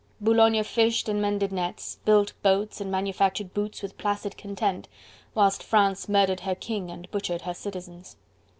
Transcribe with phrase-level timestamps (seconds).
[0.19, 4.87] Boulogne fished and mended nets, built boats and manufactured boots with placid content,
[5.35, 8.17] whilst France murdered her king and butchered her citizens.